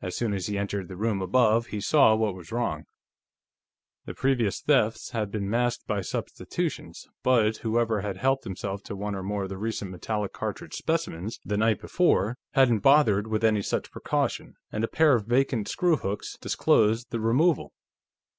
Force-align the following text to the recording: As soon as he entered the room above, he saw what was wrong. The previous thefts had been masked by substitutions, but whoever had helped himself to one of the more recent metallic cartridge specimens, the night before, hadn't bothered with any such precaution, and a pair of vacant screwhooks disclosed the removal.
As 0.00 0.16
soon 0.16 0.32
as 0.32 0.46
he 0.46 0.56
entered 0.56 0.88
the 0.88 0.96
room 0.96 1.20
above, 1.20 1.66
he 1.66 1.82
saw 1.82 2.14
what 2.16 2.34
was 2.34 2.50
wrong. 2.50 2.86
The 4.06 4.14
previous 4.14 4.58
thefts 4.62 5.10
had 5.10 5.30
been 5.30 5.50
masked 5.50 5.86
by 5.86 6.00
substitutions, 6.00 7.06
but 7.22 7.58
whoever 7.58 8.00
had 8.00 8.16
helped 8.16 8.44
himself 8.44 8.82
to 8.84 8.96
one 8.96 9.14
of 9.14 9.18
the 9.18 9.24
more 9.24 9.44
recent 9.46 9.90
metallic 9.90 10.32
cartridge 10.32 10.76
specimens, 10.76 11.40
the 11.44 11.58
night 11.58 11.78
before, 11.78 12.38
hadn't 12.52 12.78
bothered 12.78 13.26
with 13.26 13.44
any 13.44 13.60
such 13.60 13.90
precaution, 13.90 14.54
and 14.72 14.82
a 14.82 14.88
pair 14.88 15.12
of 15.12 15.26
vacant 15.26 15.68
screwhooks 15.68 16.38
disclosed 16.40 17.08
the 17.10 17.20
removal. 17.20 17.74